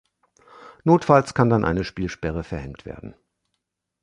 Notfalls 0.83 1.35
kann 1.35 1.51
dann 1.51 1.63
eine 1.63 1.83
Spielsperre 1.83 2.43
verhängt 2.43 2.85
werden. 2.87 3.13